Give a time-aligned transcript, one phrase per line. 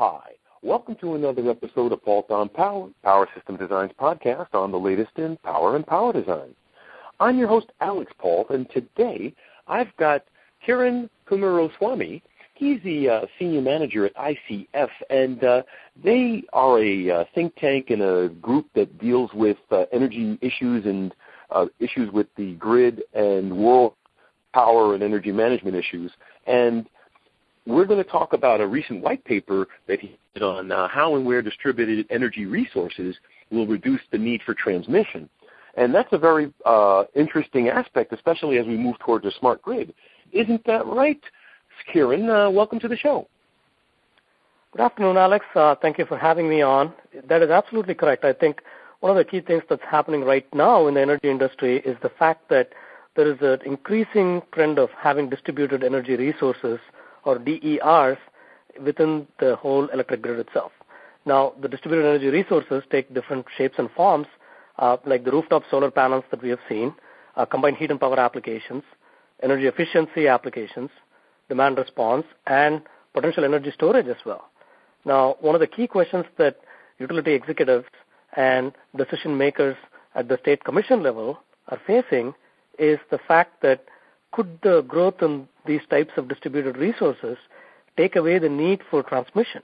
[0.00, 0.30] Hi,
[0.62, 5.10] welcome to another episode of Paultre on Power, Power System Design's podcast on the latest
[5.18, 6.54] in power and power design.
[7.20, 9.34] I'm your host, Alix Paultre, and today
[9.68, 10.24] I've got
[10.66, 12.22] Kiran Kumaraswamy.
[12.54, 15.62] He's the uh, senior manager at ICF, and uh,
[16.02, 20.86] they are a uh, think tank and a group that deals with uh, energy issues
[20.86, 21.14] and
[21.50, 23.92] uh, issues with the grid and world
[24.54, 26.10] power and energy management issues.
[26.46, 26.88] And
[27.70, 31.16] we're going to talk about a recent white paper that he did on uh, how
[31.16, 33.16] and where distributed energy resources
[33.50, 35.28] will reduce the need for transmission.
[35.76, 39.94] And that's a very uh, interesting aspect, especially as we move towards a smart grid.
[40.32, 41.20] Isn't that right,
[41.94, 42.28] Kiran?
[42.28, 43.28] Uh, welcome to the show.
[44.72, 45.44] Good afternoon, Alix.
[45.54, 46.92] Uh, thank you for having me on.
[47.28, 48.24] That is absolutely correct.
[48.24, 48.62] I think
[49.00, 52.10] one of the key things that's happening right now in the energy industry is the
[52.10, 52.70] fact that
[53.16, 56.78] there is an increasing trend of having distributed energy resources
[57.24, 58.18] or DERs
[58.84, 60.72] within the whole electric grid itself.
[61.26, 64.26] Now, the distributed energy resources take different shapes and forms,
[64.78, 66.94] uh, like the rooftop solar panels that we have seen,
[67.36, 68.82] uh, combined heat and power applications,
[69.42, 70.90] energy efficiency applications,
[71.48, 72.82] demand response, and
[73.12, 74.50] potential energy storage as well.
[75.04, 76.58] Now, one of the key questions that
[76.98, 77.86] utility executives
[78.36, 79.76] and decision makers
[80.14, 82.34] at the state commission level are facing
[82.78, 83.84] is the fact that
[84.32, 87.36] could the growth in these types of distributed resources
[87.96, 89.62] take away the need for transmission?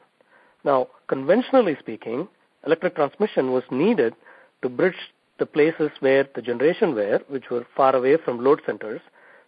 [0.64, 2.28] Now, conventionally speaking,
[2.64, 4.14] electric transmission was needed
[4.62, 4.94] to bridge
[5.38, 9.00] the places where the generation were, which were far away from load centers,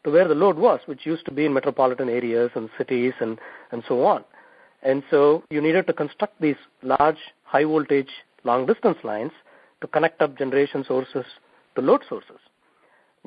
[0.04, 3.38] to where the load was, which used to be in metropolitan areas and cities and,
[3.72, 4.24] and so on.
[4.82, 8.10] And so you needed to construct these large, high voltage,
[8.44, 9.32] long distance lines
[9.80, 11.24] to connect up generation sources
[11.74, 12.38] to load sources.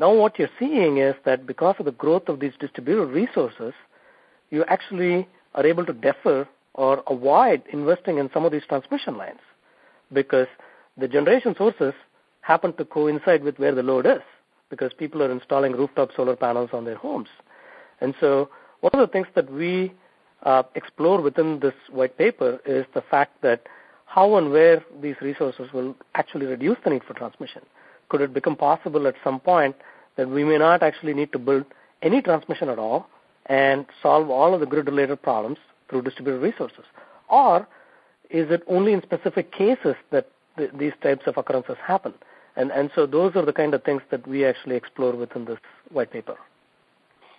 [0.02, 3.72] Now what you're seeing is that because of the growth of these distributed resources,
[4.50, 9.42] you actually are able to defer or avoid investing in some of these transmission lines
[10.12, 10.48] because
[10.98, 11.94] the generation sources
[12.42, 14.24] happen to coincide with where the load is
[14.72, 17.30] because people are installing rooftop solar panels on their homes.
[18.00, 18.50] And so
[18.80, 19.94] one of the things that we
[20.42, 23.68] uh, explore within this white paper is the fact that
[24.08, 27.62] how and where these resources will actually reduce the need for transmission
[28.12, 29.74] could it become possible at some point
[30.18, 31.66] that we may not actually need to build
[32.02, 33.08] any transmission at all
[33.48, 35.58] and solve all of the grid-related problems
[35.90, 36.86] through distributed resources?
[37.30, 37.68] Or
[38.30, 42.14] is it only in specific cases that th- these types of occurrences happen?
[42.56, 45.60] And, and so those are the kind of things that we actually explore within this
[45.92, 46.38] white paper.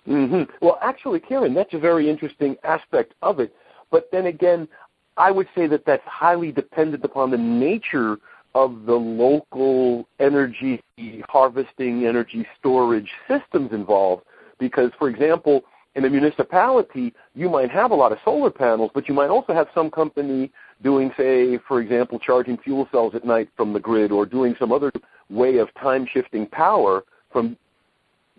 [0.07, 0.43] Mm-hmm.
[0.65, 3.55] Well, actually, Karen, that's a very interesting aspect of it.
[3.91, 4.67] But then again,
[5.17, 8.17] I would say that that's highly dependent upon the nature
[8.55, 10.81] of the local energy
[11.27, 14.23] harvesting, energy storage systems involved.
[14.59, 15.63] Because, for example,
[15.95, 19.53] in a municipality, you might have a lot of solar panels, but you might also
[19.53, 24.11] have some company doing, say, for example, charging fuel cells at night from the grid
[24.11, 24.91] or doing some other
[25.29, 27.57] way of time shifting power from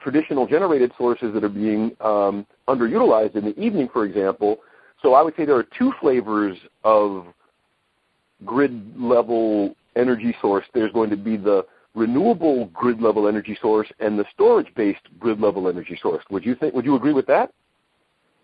[0.01, 4.59] traditional generated sources that are being um, underutilized in the evening, for example.
[5.01, 7.27] So I would say there are two flavors of
[8.45, 14.19] grid level energy source, there's going to be the renewable grid level energy source and
[14.19, 16.25] the storage based grid level energy source.
[16.31, 17.53] Would you think would you agree with that?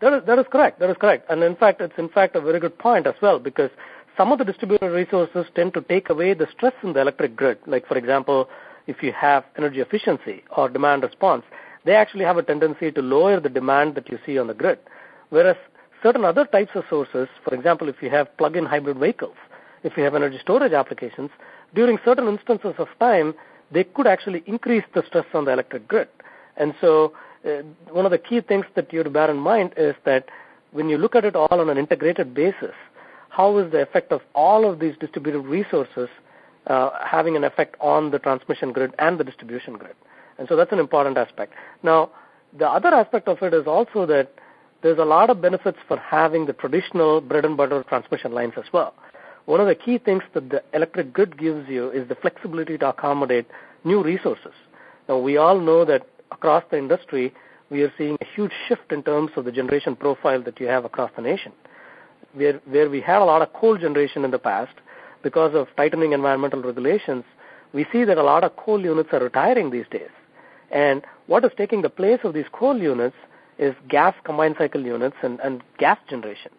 [0.00, 0.80] That is, that is correct.
[0.80, 1.30] That is correct.
[1.30, 3.70] And in fact, it's in fact a very good point as well because
[4.16, 7.58] some of the distributed resources tend to take away the stress in the electric grid.
[7.66, 8.48] Like, for example,
[8.86, 11.44] if you have energy efficiency or demand response,
[11.84, 14.78] they actually have a tendency to lower the demand that you see on the grid.
[15.28, 15.56] Whereas
[16.02, 19.36] certain other types of sources, for example, if you have plug-in hybrid vehicles,
[19.82, 21.30] if you have energy storage applications,
[21.74, 23.34] during certain instances of time,
[23.70, 26.08] they could actually increase the stress on the electric grid.
[26.56, 27.12] And so
[27.46, 30.26] uh, one of the key things that you have to bear in mind is that
[30.72, 32.74] when you look at it all on an integrated basis,
[33.28, 36.08] how is the effect of all of these distributed resources
[36.66, 39.94] uh, having an effect on the transmission grid and the distribution grid?
[40.38, 41.54] And so that's an important aspect.
[41.82, 42.10] Now,
[42.58, 44.34] the other aspect of it is also that
[44.82, 48.64] there's a lot of benefits for having the traditional bread and butter transmission lines as
[48.72, 48.94] well
[49.46, 52.88] one of the key things that the electric grid gives you is the flexibility to
[52.88, 53.46] accommodate
[53.84, 54.52] new resources.
[55.08, 57.32] Now, we all know that across the industry,
[57.70, 60.84] we are seeing a huge shift in terms of the generation profile that you have
[60.84, 61.52] across the nation.
[62.34, 64.74] Where, where we had a lot of coal generation in the past,
[65.22, 67.24] because of tightening environmental regulations,
[67.72, 70.10] we see that a lot of coal units are retiring these days.
[70.70, 73.16] And what is taking the place of these coal units
[73.58, 76.52] is gas combined cycle units and, and gas generation.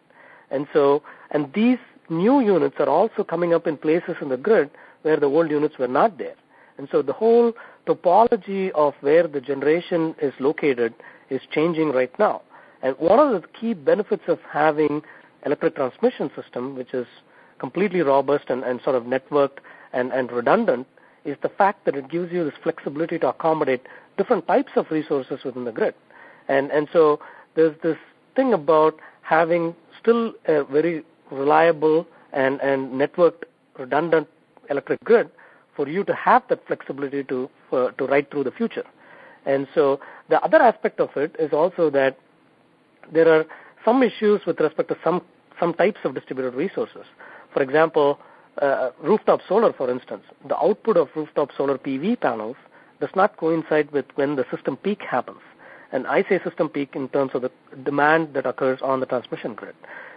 [0.50, 1.02] And so,
[1.32, 1.80] and these
[2.12, 4.70] new units are also coming up in places in the grid
[5.02, 6.36] where the old units were not there.
[6.78, 7.54] And so the whole
[7.88, 10.94] topology of where the generation is located
[11.30, 12.42] is changing right now.
[12.84, 15.02] And one of the key benefits of having
[15.46, 17.08] electric transmission system, which is
[17.60, 19.60] completely robust and, and sort of networked
[19.94, 20.88] and, and redundant,
[21.26, 23.86] is the fact that it gives you this flexibility to accommodate
[24.18, 25.94] different types of resources within the grid.
[26.48, 27.20] And, and so
[27.56, 27.98] there's this
[28.36, 33.44] thing about having still a very reliable and, and networked
[33.78, 34.28] redundant
[34.70, 35.30] electric grid
[35.76, 38.84] for you to have that flexibility to, for, to ride through the future.
[39.46, 40.00] And so
[40.30, 42.18] the other aspect of it is also that
[43.12, 43.46] there are
[43.84, 45.22] some issues with respect to some,
[45.60, 47.06] some types of distributed resources.
[47.54, 48.20] For example,
[48.62, 52.58] uh, rooftop solar, for instance, the output of rooftop solar PV panels
[53.00, 55.40] does not coincide with when the system peak happens.
[55.92, 57.52] And I say system peak in terms of the
[57.84, 59.76] demand that occurs on the transmission grid.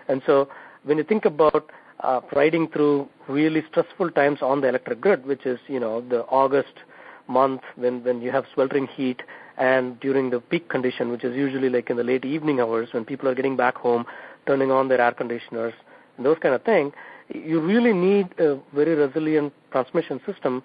[0.09, 0.49] And so
[0.85, 1.71] when you think about
[2.01, 6.23] uh, riding through really stressful times on the electric grid, which is, you know, the
[6.25, 6.75] August
[7.29, 9.23] month when, when you have sweltering heat
[9.57, 13.05] and during the peak condition, which is usually like in the late evening hours when
[13.05, 14.05] people are getting back home,
[14.47, 15.73] turning on their air conditioners,
[16.17, 16.93] and those kind of thing,
[17.33, 20.63] you really need a very resilient transmission system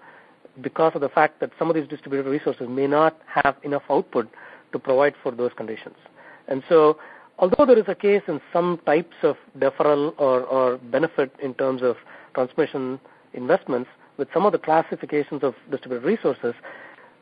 [0.62, 4.28] because of the fact that some of these distributed resources may not have enough output
[4.74, 5.96] to provide for those conditions.
[6.48, 6.98] And so,
[7.40, 11.82] although there is a case in some types of deferral or, or benefit in terms
[11.82, 11.96] of
[12.36, 13.00] transmission
[13.34, 16.54] investments, with some of the classifications of distributed resources,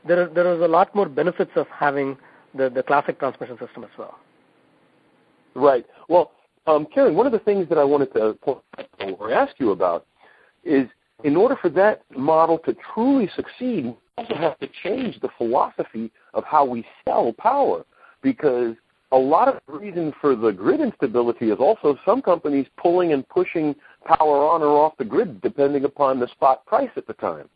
[0.07, 2.17] there, are, there is a lot more benefits of having
[2.55, 4.17] the, the classic transmission system as well.
[5.53, 5.85] Right.
[6.09, 6.31] Well,
[6.65, 8.37] um, Karen, one of the things that I wanted to
[9.17, 10.05] or ask you about
[10.63, 10.87] is
[11.23, 16.11] in order for that model to truly succeed, we also have to change the philosophy
[16.33, 17.85] of how we sell power
[18.21, 18.75] because
[19.11, 23.75] a lot of reason for the grid instability is also some companies pulling and pushing
[24.05, 27.47] power on or off the grid depending upon the spot price at the time.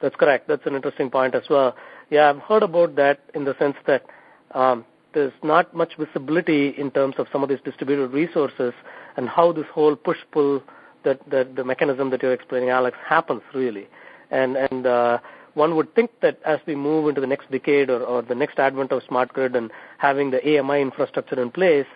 [0.00, 0.48] That's correct.
[0.48, 1.76] That's an interesting point as well.
[2.10, 4.04] Yeah, I've heard about that in the sense that
[4.52, 4.84] um,
[5.14, 8.72] there's not much visibility in terms of some of these distributed resources
[9.16, 10.62] and how this whole push-pull,
[11.04, 13.86] that, that the mechanism that you're explaining, Alix, happens really.
[14.32, 15.18] And, and uh,
[15.54, 18.58] one would think that as we move into the next decade or, or the next
[18.58, 21.86] advent of smart grid and having the AMI infrastructure in place,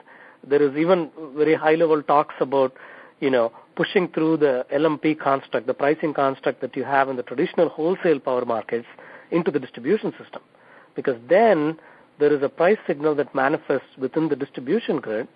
[0.47, 2.75] there is even very high-level talks about,
[3.21, 7.23] you know, pushing through the LMP construct, the pricing construct that you have in the
[7.23, 8.87] traditional wholesale power markets
[9.31, 10.43] into the distribution system.
[10.95, 11.79] Because then
[12.19, 15.29] there is a price signal that manifests within the distribution grid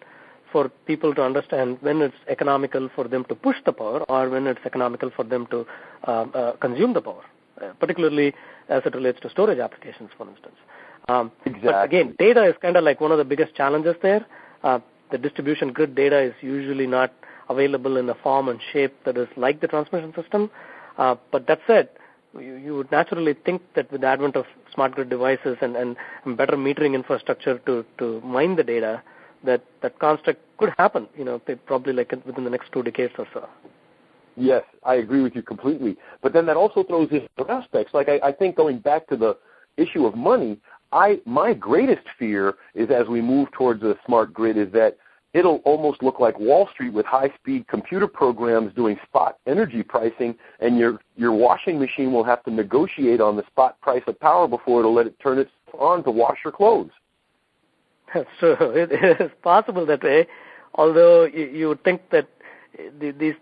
[0.53, 4.47] for people to understand when it's economical for them to push the power or when
[4.47, 5.67] it's economical for them to
[6.07, 7.23] uh, uh, consume the power,
[7.79, 8.35] particularly
[8.69, 10.57] as it relates to storage applications, for instance.
[11.09, 11.71] Um, exactly.
[11.71, 14.25] But again, data is kind of like one of the biggest challenges there.
[14.62, 14.81] Uh,
[15.11, 17.12] the distribution grid data is usually not
[17.49, 20.51] available in a form and shape that is like the transmission system.
[20.99, 21.89] Uh, but that said,
[22.35, 25.97] you, you would naturally think that with the advent of smart grid devices and, and,
[26.37, 29.03] better metering infrastructure to, to mine the data,
[29.43, 33.27] that that construct could happen, you know, probably like within the next two decades or
[33.33, 33.49] so.
[34.41, 35.97] Yes, I agree with you completely.
[36.23, 37.93] But then that also throws in aspects.
[37.93, 39.37] Like I, I think going back to the
[39.77, 40.59] issue of money,
[40.93, 44.97] I my greatest fear is as we move towards a smart grid is that
[45.35, 50.79] it'll almost look like Wall Street with high-speed computer programs doing spot energy pricing, and
[50.79, 54.81] your your washing machine will have to negotiate on the spot price of power before
[54.81, 56.91] it'll let it turn it on to wash your clothes.
[58.15, 58.57] That's true.
[58.59, 60.27] It is possible that way,
[60.75, 62.26] although you, you would think that
[62.99, 63.35] the, these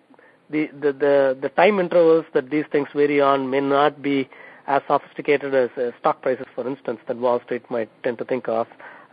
[0.50, 4.28] the, the the the time intervals that these things vary on may not be
[4.66, 8.48] as sophisticated as uh, stock prices, for instance, that Wall Street might tend to think
[8.48, 8.66] of.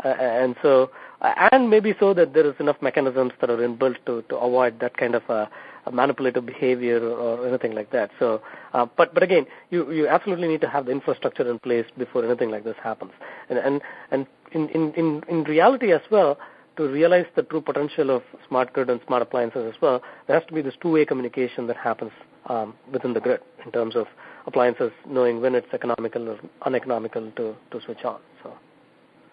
[0.04, 4.22] Uh, and so and maybe so that there is enough mechanisms that are inbuilt to,
[4.24, 5.50] to avoid that kind of a
[5.92, 8.12] manipulative behavior or, or anything like that.
[8.20, 8.42] So,
[8.74, 12.26] uh, but but again, you you absolutely need to have the infrastructure in place before
[12.26, 13.12] anything like this happens.
[13.50, 16.38] And and and in in in, in reality as well,
[16.78, 20.48] to realize the true potential of smart grid and smart appliances as well, there has
[20.48, 22.12] to be this two-way communication that happens
[22.48, 24.08] um, within the grid in terms of
[24.46, 28.20] appliances knowing when it's economical or uneconomical to to switch on.
[28.44, 28.54] So.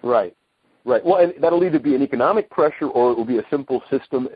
[0.02, 0.34] Right.
[0.84, 1.04] Right.
[1.04, 4.28] Well, and that'll either be an economic pressure or it will be a simple system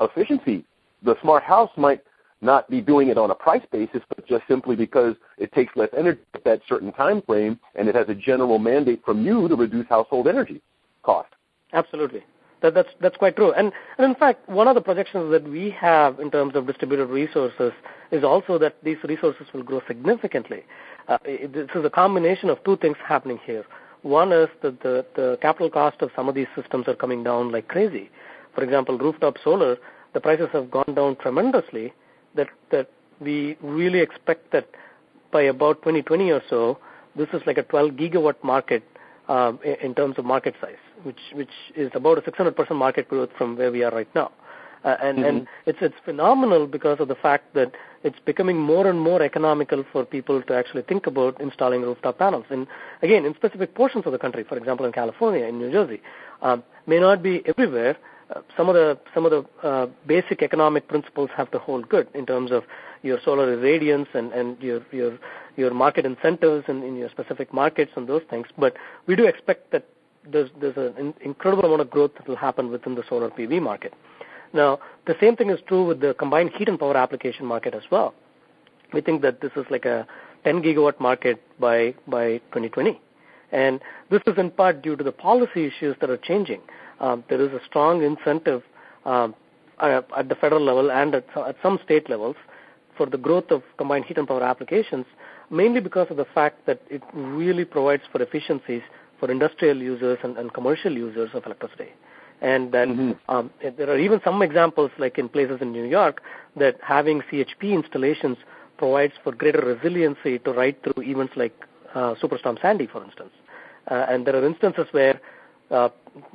[0.00, 0.64] efficiency.
[1.02, 2.02] The smart house might
[2.40, 5.90] not be doing it on a price basis, but just simply because it takes less
[5.96, 9.54] energy at that certain time frame, and it has a general mandate from you to
[9.54, 10.62] reduce household energy
[11.02, 11.28] cost.
[11.72, 12.22] Absolutely.
[12.62, 13.52] That, that's that's quite true.
[13.52, 17.06] And, and in fact, one of the projections that we have in terms of distributed
[17.06, 17.72] resources
[18.10, 20.64] is also that these resources will grow significantly.
[21.08, 23.64] Uh, it, this is a combination of two things happening here.
[24.02, 27.52] One is that the, the capital cost of some of these systems are coming down
[27.52, 28.10] like crazy.
[28.54, 29.76] For example, rooftop solar,
[30.14, 31.92] the prices have gone down tremendously
[32.34, 32.90] that, that
[33.20, 34.68] we really expect that
[35.32, 36.78] by about 2020 or so,
[37.16, 38.82] this is like a 12 gigawatt market
[39.84, 43.70] in terms of market size, which which is about a 600% market growth from where
[43.70, 44.30] we are right now.
[44.84, 45.28] Uh, and mm-hmm.
[45.28, 47.72] and it's it's phenomenal because of the fact that
[48.02, 52.46] it's becoming more and more economical for people to actually think about installing rooftop panels.
[52.48, 52.66] And
[53.02, 56.00] again, in specific portions of the country, for example, in California, in New Jersey,
[56.40, 57.96] um, may not be everywhere.
[58.34, 62.08] Uh, some of the some of the uh, basic economic principles have to hold good
[62.14, 62.64] in terms of
[63.02, 65.18] your solar irradiance and and your your
[65.56, 68.46] your market incentives and in your specific markets and those things.
[68.58, 68.76] But
[69.06, 69.86] we do expect that
[70.30, 73.94] there's there's an incredible amount of growth that will happen within the solar PV market.
[74.52, 77.82] Now, the same thing is true with the combined heat and power application market as
[77.90, 78.14] well.
[78.92, 80.06] We think that this is like a
[80.44, 83.00] 10 gigawatt market by by 2020,
[83.52, 83.80] and
[84.10, 86.60] this is in part due to the policy issues that are changing.
[86.98, 88.62] Um, there is a strong incentive
[89.06, 89.34] um,
[89.80, 92.36] at the federal level and at, at some state levels
[93.00, 95.06] for the growth of combined heat and power applications,
[95.48, 98.82] mainly because of the fact that it really provides for efficiencies
[99.18, 101.88] for industrial users and, and commercial users of electricity.
[102.42, 103.34] And then mm-hmm.
[103.34, 106.20] um, there are even some examples, like in places in New York,
[106.56, 108.36] that having CHP installations
[108.76, 111.54] provides for greater resiliency to ride through events like
[111.94, 113.32] uh, Superstorm Sandy, for instance.
[113.90, 115.18] Uh, and there are instances where
[115.70, 115.88] uh,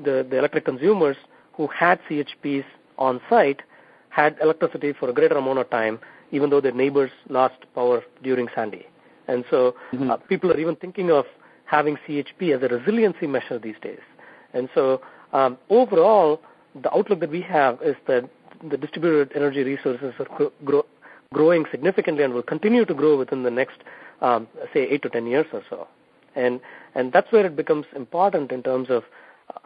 [0.03, 1.17] the, the electric consumers
[1.53, 2.65] who had CHPs
[2.97, 3.61] on site
[4.09, 5.99] had electricity for a greater amount of time,
[6.31, 8.85] even though their neighbors lost power during Sandy.
[9.27, 10.11] And so mm-hmm.
[10.11, 11.25] uh, people are even thinking of
[11.65, 13.99] having CHP as a resiliency measure these days.
[14.53, 15.01] And so
[15.33, 16.41] um, overall,
[16.81, 18.29] the outlook that we have is that
[18.69, 20.85] the distributed energy resources are grow,
[21.33, 23.77] growing significantly and will continue to grow within the next,
[24.21, 25.87] um, say, eight to ten years or so.
[26.35, 26.59] And
[26.93, 29.03] and that's where it becomes important in terms of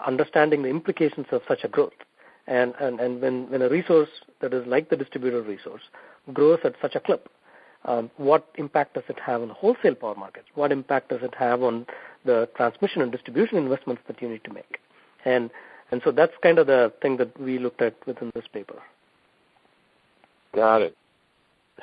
[0.05, 1.93] understanding the implications of such a growth.
[2.49, 4.09] And and and when when a resource
[4.41, 5.83] that is like the distributed resource
[6.33, 7.29] grows at such a clip,
[7.85, 10.47] um, what impact does it have on the wholesale power markets?
[10.55, 11.85] What impact does it have on
[12.25, 14.79] the transmission and distribution investments that you need to make?
[15.25, 15.51] And
[15.91, 18.81] and so that's kind of the thing that we looked at within this paper.
[20.55, 20.97] Got it.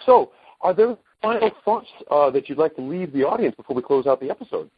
[0.04, 0.32] So,
[0.62, 4.06] are there final thoughts uh, that you'd like to leave the audience before we close
[4.08, 4.68] out the episode?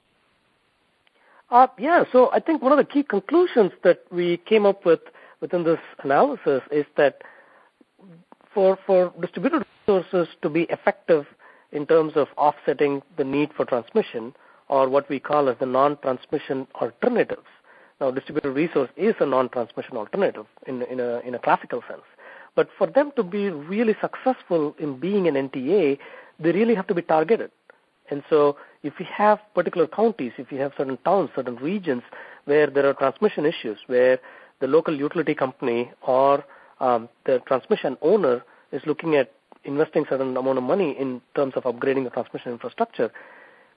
[1.51, 5.01] Uh, yeah, so I think one of the key conclusions that we came up with
[5.41, 7.23] within this analysis is that
[8.53, 11.27] for, for distributed resources to be effective
[11.73, 14.35] in terms of offsetting the need for transmission,
[14.69, 17.47] or what we call as the non-transmission alternatives,
[18.01, 22.03] now, distributed resource is a non-transmission alternative in, in, a, in a classical sense.
[22.55, 25.99] But for them to be really successful in being an NTA,
[26.39, 27.51] they really have to be targeted.
[28.11, 32.03] And so if you have particular counties, if you have certain towns, certain regions
[32.45, 34.19] where there are transmission issues, where
[34.61, 36.45] the local utility company or
[36.81, 39.33] um, the transmission owner is looking at
[39.65, 43.11] investing certain amount of money in terms of upgrading the transmission infrastructure,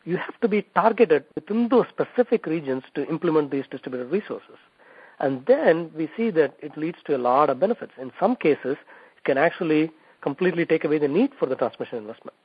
[0.03, 4.57] you have to be targeted within those specific regions to implement these distributed resources.
[5.19, 7.91] And then we see that it leads to a lot of benefits.
[8.01, 8.77] In some cases,
[9.17, 12.35] it can actually completely take away the need for the transmission investment.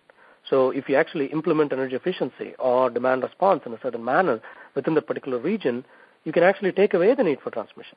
[0.49, 4.41] So if you actually implement energy efficiency or demand response in a certain manner
[4.75, 5.85] within the particular region,
[6.25, 7.97] you can actually take away the need for transmission.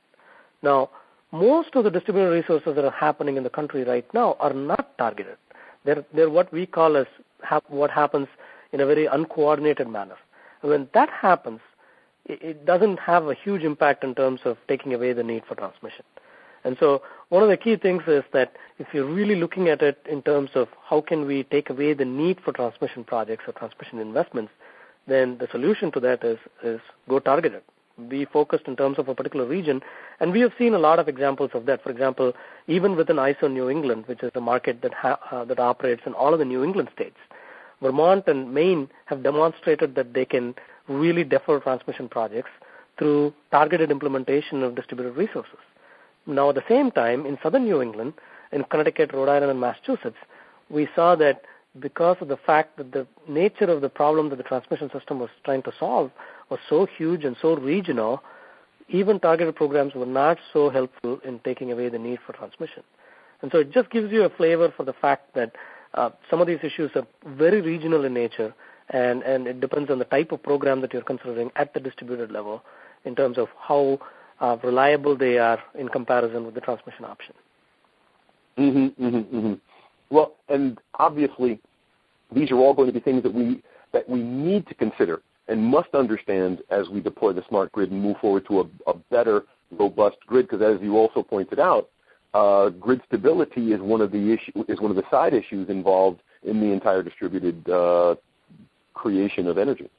[0.61, 0.89] Now,
[1.31, 4.97] most of the distributed resources that are happening in the country right now are not
[4.97, 5.37] targeted.
[5.85, 7.05] They're, they're what we call as
[7.67, 8.27] what happens
[8.71, 10.17] in a very uncoordinated manner.
[10.61, 11.61] And when that happens,
[12.25, 15.55] it, it doesn't have a huge impact in terms of taking away the need for
[15.55, 16.03] transmission.
[16.63, 20.05] And so one of the key things is that if you're really looking at it
[20.09, 23.99] in terms of how can we take away the need for transmission projects or transmission
[23.99, 24.51] investments,
[25.07, 27.61] then the solution to that is, is go targeted.
[28.07, 29.81] Be focused in terms of a particular region.
[30.19, 31.83] And we have seen a lot of examples of that.
[31.83, 32.33] For example,
[32.67, 36.13] even within ISO New England, which is a market that, ha- uh, that operates in
[36.13, 37.17] all of the New England states,
[37.81, 40.55] Vermont and Maine have demonstrated that they can
[40.87, 42.49] really defer transmission projects
[42.97, 45.59] through targeted implementation of distributed resources.
[46.27, 48.13] Now, at the same time, in southern New England,
[48.51, 50.17] in Connecticut, Rhode Island, and Massachusetts,
[50.69, 51.43] we saw that
[51.79, 55.29] because of the fact that the nature of the problem that the transmission system was
[55.45, 56.11] trying to solve
[56.49, 58.21] was so huge and so regional,
[58.89, 62.83] even targeted programs were not so helpful in taking away the need for transmission.
[63.41, 65.53] And so it just gives you a flavor for the fact that
[65.93, 68.53] uh, some of these issues are very regional in nature,
[68.89, 72.31] and, and it depends on the type of program that you're considering at the distributed
[72.31, 72.63] level
[73.05, 73.99] in terms of how
[74.39, 77.33] uh, reliable they are in comparison with the transmission option.
[78.57, 79.53] Mm-hmm, mm-hmm, mm-hmm.
[80.09, 81.59] Well, and obviously,
[82.33, 85.63] these are all going to be things that we that we need to consider and
[85.63, 89.43] must understand as we deploy the smart grid and move forward to a, a better,
[89.71, 90.47] robust grid.
[90.47, 91.89] Because as you also pointed out,
[92.33, 96.21] uh, grid stability is one of the issue is one of the side issues involved
[96.43, 98.15] in the entire distributed uh,
[98.93, 99.89] creation of energy.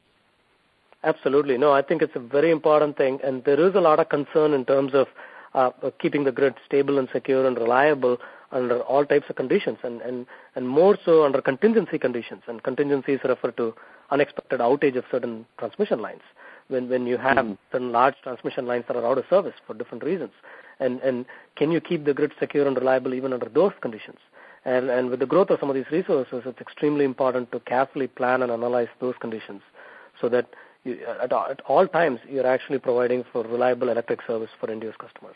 [1.02, 1.56] Absolutely.
[1.58, 4.52] No, I think it's a very important thing, and there is a lot of concern
[4.52, 5.06] in terms of
[5.54, 8.18] uh, keeping the grid stable and secure and reliable
[8.52, 12.42] under all types of conditions, and, and, and more so under contingency conditions.
[12.46, 13.74] And contingencies refer to
[14.10, 16.22] unexpected outage of certain transmission lines
[16.68, 17.54] when, when you have mm-hmm.
[17.72, 20.32] certain large transmission lines that are out of service for different reasons.
[20.78, 21.26] And, and
[21.56, 24.18] can you keep the grid secure and reliable even under those conditions?
[24.64, 28.06] And, and with the growth of some of these resources, it's extremely important to carefully
[28.06, 29.62] plan and analyze those conditions
[30.20, 30.46] so that
[30.84, 34.94] you, at, at all times you're actually providing for reliable electric service for end use
[34.98, 35.34] customers.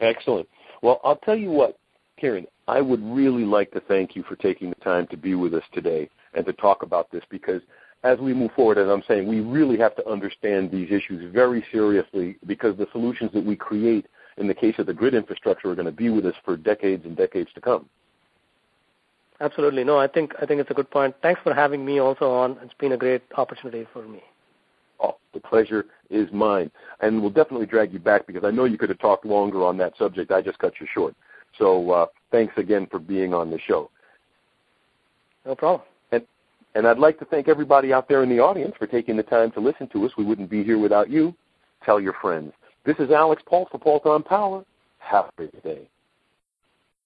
[0.00, 0.48] Excellent.
[0.82, 1.78] Well, I'll tell you what,
[2.20, 5.54] Kiran, I would really like to thank you for taking the time to be with
[5.54, 7.60] us today and to talk about this because
[8.04, 11.64] as we move forward, as I'm saying, we really have to understand these issues very
[11.72, 14.06] seriously because the solutions that we create
[14.36, 17.04] in the case of the grid infrastructure are going to be with us for decades
[17.04, 17.88] and decades to come.
[19.40, 19.84] Absolutely.
[19.84, 21.14] No, I think I think it's a good point.
[21.22, 22.56] Thanks for having me also on.
[22.62, 24.22] It's been a great opportunity for me.
[25.00, 26.70] Oh, the pleasure is mine.
[27.00, 29.76] And we'll definitely drag you back because I know you could have talked longer on
[29.78, 30.30] that subject.
[30.30, 31.14] I just cut you short.
[31.58, 33.90] So uh, thanks again for being on the show.
[35.46, 35.86] No problem.
[36.12, 36.24] And,
[36.74, 39.50] and I'd like to thank everybody out there in the audience for taking the time
[39.52, 40.12] to listen to us.
[40.16, 41.34] We wouldn't be here without you.
[41.84, 42.52] Tell your friends.
[42.84, 44.64] This is Alix Paultre for Paultre on Power.
[44.98, 45.88] Have a great day.